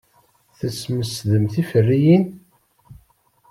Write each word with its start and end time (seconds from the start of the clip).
Tesmesdem 0.57 1.45
tiferyin. 1.47 2.27